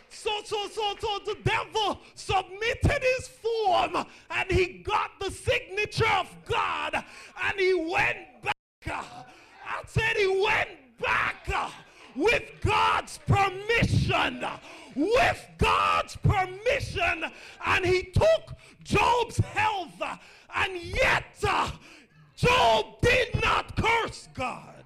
[0.09, 6.35] So, so, so, so the devil submitted his form and he got the signature of
[6.47, 7.05] God
[7.45, 8.55] and he went back.
[8.87, 10.71] I said he went
[11.01, 11.49] back
[12.17, 14.45] with God's permission.
[14.97, 17.25] With God's permission.
[17.67, 20.01] And he took Job's health
[20.55, 21.25] and yet
[22.37, 24.85] Job did not curse God.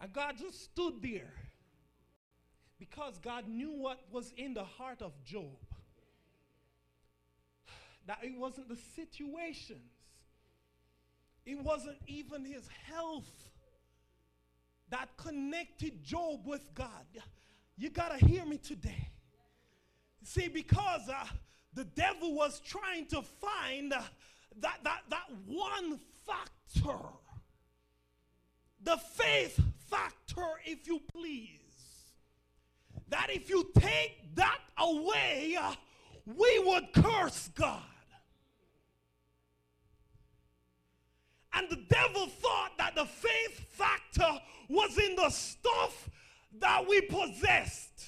[0.00, 1.34] And God just stood there
[2.78, 5.56] because God knew what was in the heart of Job.
[8.06, 9.90] That it wasn't the situations,
[11.44, 13.45] it wasn't even his health
[14.90, 17.06] that connected Job with God.
[17.76, 19.08] You got to hear me today.
[20.22, 21.26] See, because uh,
[21.74, 24.00] the devil was trying to find uh,
[24.60, 26.98] that, that, that one factor,
[28.82, 31.50] the faith factor, if you please.
[33.08, 35.74] That if you take that away, uh,
[36.26, 37.82] we would curse God.
[41.56, 46.10] And the devil thought that the faith factor was in the stuff
[46.60, 48.04] that we possessed.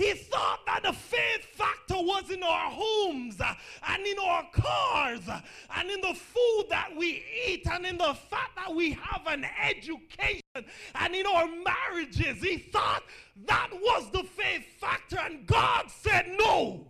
[0.00, 3.52] He thought that the faith factor was in our homes uh,
[3.86, 5.42] and in our cars uh,
[5.76, 9.44] and in the food that we eat and in the fact that we have an
[9.62, 12.42] education and in our marriages.
[12.42, 13.02] He thought
[13.46, 16.86] that was the faith factor and God said no.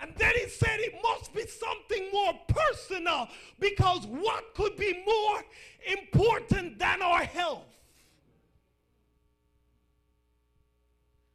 [0.00, 3.28] And then he said it must be something more personal
[3.58, 5.42] because what could be more
[5.90, 7.64] important than our health?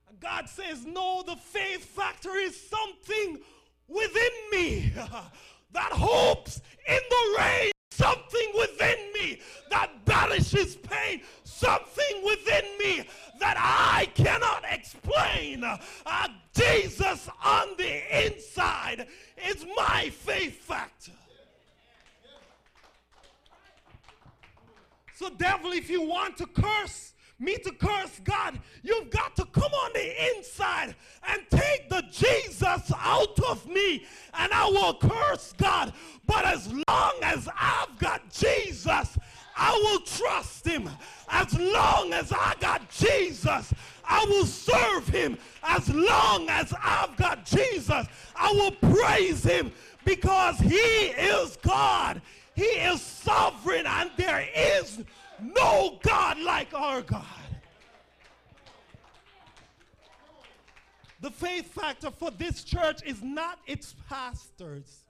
[0.07, 3.39] And God says, no, the faith factor is something
[3.87, 4.93] within me
[5.73, 9.10] that hopes in the rain, something within
[9.69, 13.07] that banishes pain, something within me
[13.39, 15.63] that I cannot explain.
[15.63, 19.07] Uh, Jesus on the inside
[19.47, 21.11] is my faith factor.
[25.15, 29.71] So, devil, if you want to curse me to curse God, you've got to come
[29.71, 30.95] on the inside
[31.27, 35.93] and take the Jesus out of me, and I will curse God.
[36.27, 39.17] But as long as I've got Jesus,
[39.57, 40.89] I will trust him.
[41.29, 43.73] As long as I got Jesus,
[44.07, 45.37] I will serve him.
[45.63, 49.71] As long as I've got Jesus, I will praise him
[50.05, 52.21] because he is God.
[52.55, 54.99] He is sovereign and there is
[55.41, 57.25] no God like our God.
[61.21, 65.03] The faith factor for this church is not its pastors.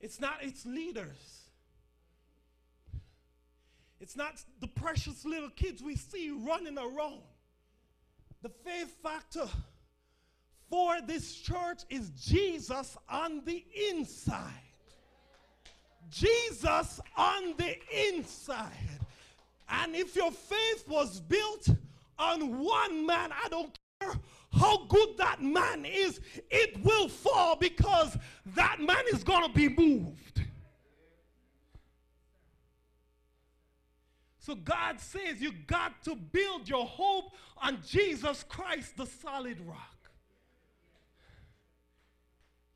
[0.00, 1.44] It's not its leaders.
[4.00, 7.22] It's not the precious little kids we see running around.
[8.42, 9.48] The faith factor
[10.74, 14.50] for this church is Jesus on the inside.
[16.10, 17.76] Jesus on the
[18.08, 18.98] inside.
[19.68, 21.68] And if your faith was built
[22.18, 24.14] on one man, I don't care
[24.52, 26.20] how good that man is,
[26.50, 28.18] it will fall because
[28.56, 30.42] that man is going to be moved.
[34.40, 39.93] So God says you got to build your hope on Jesus Christ, the solid rock.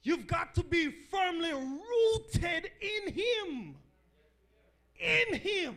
[0.08, 3.74] You've got to be firmly rooted in Him.
[4.98, 5.76] In Him.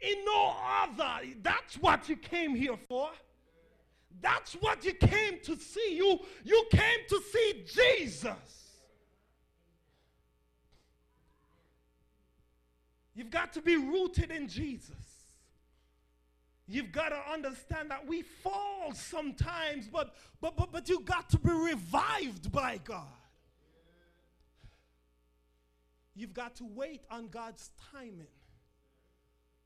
[0.00, 1.26] In no other.
[1.42, 3.10] That's what you came here for.
[4.22, 5.96] That's what you came to see.
[5.96, 8.78] You, you came to see Jesus.
[13.14, 15.05] You've got to be rooted in Jesus.
[16.68, 21.38] You've got to understand that we fall sometimes, but, but, but, but you got to
[21.38, 23.06] be revived by God.
[26.14, 28.26] You've got to wait on God's timing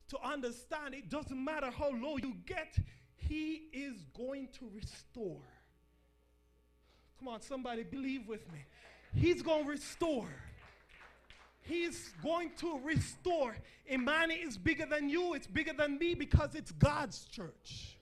[0.09, 2.75] to understand it doesn't matter how low you get,
[3.15, 5.41] He is going to restore.
[7.17, 8.59] Come on, somebody believe with me.
[9.15, 10.27] He's going to restore.
[11.61, 13.55] He's going to restore.
[13.91, 17.97] Imani is bigger than you, it's bigger than me because it's God's church.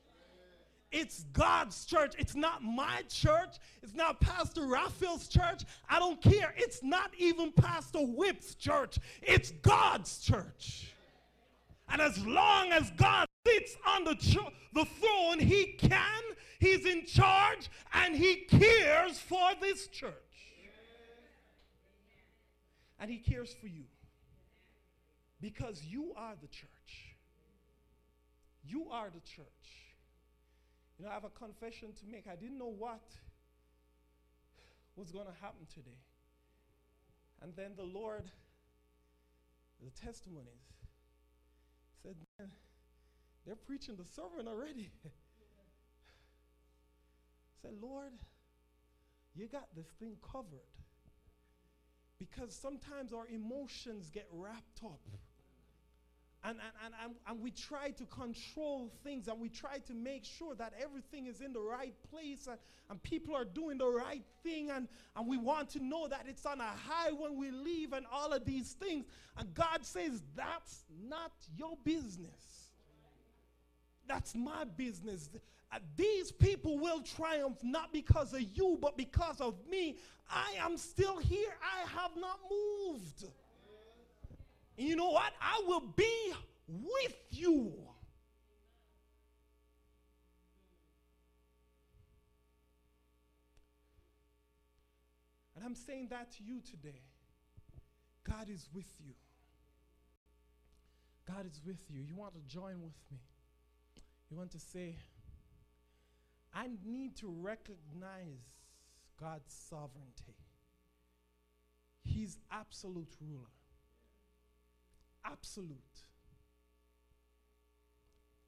[0.91, 2.15] It's God's church.
[2.17, 3.57] It's not my church.
[3.83, 5.63] It's not Pastor Raphael's church.
[5.87, 6.53] I don't care.
[6.57, 8.97] It's not even Pastor Whip's church.
[9.21, 10.91] It's God's church.
[11.89, 14.37] And as long as God sits on the, ch-
[14.73, 16.21] the throne, He can,
[16.59, 20.28] He's in charge, and He cares for this church
[22.99, 23.83] and He cares for you
[25.41, 27.15] because you are the church.
[28.65, 29.45] You are the church.
[30.97, 32.25] You know, I have a confession to make.
[32.27, 33.01] I didn't know what
[34.95, 36.01] was going to happen today.
[37.41, 38.23] And then the Lord,
[39.81, 40.49] the testimonies,
[42.03, 42.51] said, Man,
[43.45, 44.91] they're preaching the sermon already.
[47.61, 48.11] said, Lord,
[49.35, 50.78] you got this thing covered.
[52.19, 54.99] Because sometimes our emotions get wrapped up.
[56.43, 60.55] And, and, and, and, we try to control things and we try to make sure
[60.55, 62.57] that everything is in the right place and,
[62.89, 66.45] and people are doing the right thing and, and we want to know that it's
[66.45, 69.05] on a high when we leave and all of these things.
[69.37, 72.58] And God says, That's not your business.
[74.09, 75.29] That's my business.
[75.71, 79.97] Uh, these people will triumph not because of you, but because of me.
[80.29, 81.53] I am still here.
[81.61, 83.25] I have not moved.
[84.77, 85.31] And you know what?
[85.39, 86.33] I will be
[86.67, 87.71] with you.
[95.55, 97.01] And I'm saying that to you today.
[98.27, 99.13] God is with you.
[101.27, 102.01] God is with you.
[102.01, 103.19] You want to join with me?
[104.29, 104.95] You want to say,
[106.53, 108.45] I need to recognize
[109.19, 110.35] God's sovereignty.
[112.03, 113.49] He's absolute ruler.
[115.25, 115.77] Absolute.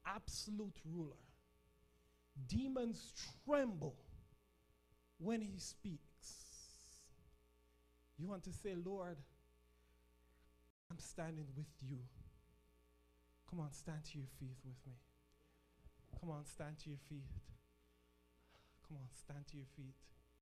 [0.06, 1.16] Absolute ruler.
[2.46, 3.12] Demons
[3.44, 3.96] tremble
[5.18, 6.00] when he speaks.
[8.18, 9.16] You want to say, Lord,
[10.90, 11.98] I'm standing with you.
[13.48, 14.94] Come on, stand to your feet with me.
[16.20, 17.26] Come on, stand to your feet.
[18.86, 19.94] Come on, stand to your feet.